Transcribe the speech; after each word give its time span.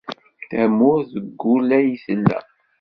Tamurt 0.49 1.09
deg 1.15 1.39
wul 1.45 1.69
ay 1.77 1.89
tella. 2.03 2.39